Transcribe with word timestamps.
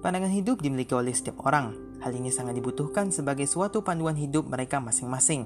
Pandangan 0.00 0.32
hidup 0.32 0.64
dimiliki 0.64 0.96
oleh 0.96 1.12
setiap 1.12 1.44
orang. 1.44 1.76
Hal 2.00 2.16
ini 2.16 2.32
sangat 2.32 2.56
dibutuhkan 2.56 3.12
sebagai 3.12 3.44
suatu 3.44 3.84
panduan 3.84 4.16
hidup 4.16 4.48
mereka 4.48 4.80
masing-masing. 4.80 5.44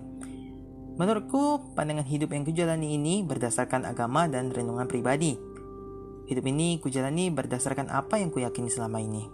Menurutku, 0.95 1.75
pandangan 1.75 2.07
hidup 2.07 2.31
yang 2.31 2.47
kujalani 2.47 2.95
ini 2.95 3.27
berdasarkan 3.27 3.83
agama 3.83 4.31
dan 4.31 4.55
renungan 4.55 4.87
pribadi. 4.87 5.35
Hidup 6.31 6.47
ini 6.47 6.79
kujalani 6.79 7.35
berdasarkan 7.35 7.91
apa 7.91 8.23
yang 8.23 8.31
kuyakini 8.31 8.71
selama 8.71 9.03
ini. 9.03 9.27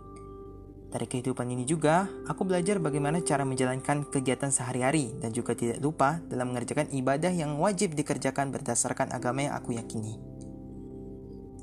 Dari 0.88 1.04
kehidupan 1.04 1.52
ini 1.52 1.68
juga, 1.68 2.08
aku 2.24 2.48
belajar 2.48 2.80
bagaimana 2.80 3.20
cara 3.20 3.44
menjalankan 3.44 4.08
kegiatan 4.08 4.48
sehari-hari 4.48 5.12
dan 5.20 5.36
juga 5.36 5.52
tidak 5.52 5.84
lupa 5.84 6.18
dalam 6.32 6.50
mengerjakan 6.50 6.88
ibadah 6.96 7.30
yang 7.30 7.60
wajib 7.60 7.92
dikerjakan 7.92 8.50
berdasarkan 8.56 9.12
agama 9.12 9.44
yang 9.44 9.54
aku 9.54 9.76
yakini. 9.76 10.29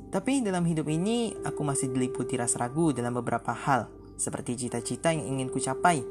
Tapi 0.08 0.40
dalam 0.40 0.64
hidup 0.64 0.88
ini, 0.88 1.36
aku 1.44 1.62
masih 1.68 1.92
diliputi 1.92 2.40
rasa 2.40 2.64
ragu 2.64 2.96
dalam 2.96 3.12
beberapa 3.16 3.52
hal, 3.52 3.92
seperti 4.16 4.68
cita-cita 4.68 5.12
yang 5.12 5.28
ingin 5.38 5.52
ku 5.52 5.60
capai. 5.60 6.02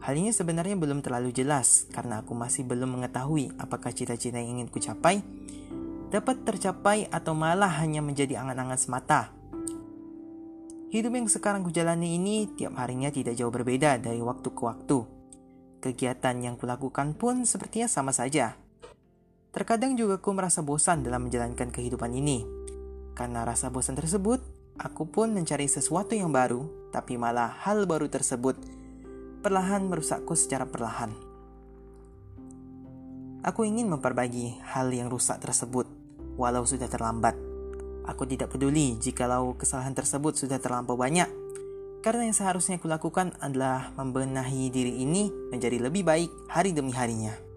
Hal 0.00 0.16
ini 0.16 0.32
sebenarnya 0.32 0.80
belum 0.80 1.04
terlalu 1.04 1.32
jelas 1.32 1.84
karena 1.92 2.24
aku 2.24 2.32
masih 2.32 2.64
belum 2.64 2.96
mengetahui 2.96 3.52
apakah 3.60 3.92
cita-cita 3.92 4.40
yang 4.40 4.60
ingin 4.60 4.68
ku 4.72 4.80
capai 4.80 5.20
dapat 6.10 6.42
tercapai 6.42 7.06
atau 7.06 7.38
malah 7.38 7.70
hanya 7.80 8.02
menjadi 8.02 8.42
angan-angan 8.42 8.80
semata. 8.80 9.30
Hidup 10.90 11.14
yang 11.14 11.30
sekarang 11.30 11.62
kujalani 11.62 12.18
ini 12.18 12.50
tiap 12.50 12.74
harinya 12.74 13.14
tidak 13.14 13.38
jauh 13.38 13.54
berbeda 13.54 14.02
dari 14.02 14.18
waktu 14.18 14.50
ke 14.50 14.62
waktu. 14.66 14.98
Kegiatan 15.78 16.36
yang 16.42 16.58
kulakukan 16.58 17.14
pun 17.14 17.46
sepertinya 17.46 17.86
sama 17.86 18.10
saja. 18.10 18.58
Terkadang 19.54 19.94
juga 19.94 20.18
ku 20.18 20.34
merasa 20.34 20.66
bosan 20.66 21.06
dalam 21.06 21.30
menjalankan 21.30 21.70
kehidupan 21.70 22.10
ini, 22.10 22.42
karena 23.14 23.44
rasa 23.44 23.68
bosan 23.68 23.98
tersebut, 23.98 24.40
aku 24.80 25.08
pun 25.08 25.34
mencari 25.34 25.68
sesuatu 25.68 26.16
yang 26.16 26.32
baru, 26.32 26.90
tapi 26.90 27.20
malah 27.20 27.52
hal 27.62 27.84
baru 27.84 28.08
tersebut 28.10 28.56
perlahan 29.40 29.88
merusakku 29.88 30.36
secara 30.36 30.68
perlahan. 30.68 31.12
Aku 33.40 33.64
ingin 33.64 33.88
memperbaiki 33.88 34.60
hal 34.60 34.92
yang 34.92 35.08
rusak 35.08 35.40
tersebut, 35.40 35.88
walau 36.36 36.68
sudah 36.68 36.92
terlambat. 36.92 37.32
Aku 38.04 38.28
tidak 38.28 38.52
peduli 38.52 39.00
jikalau 39.00 39.56
kesalahan 39.56 39.96
tersebut 39.96 40.36
sudah 40.36 40.60
terlampau 40.60 40.96
banyak, 40.96 41.28
karena 42.04 42.28
yang 42.28 42.36
seharusnya 42.36 42.76
kulakukan 42.76 43.32
adalah 43.40 43.92
membenahi 43.96 44.68
diri 44.68 45.00
ini 45.04 45.32
menjadi 45.52 45.88
lebih 45.88 46.04
baik 46.04 46.30
hari 46.52 46.76
demi 46.76 46.92
harinya. 46.92 47.49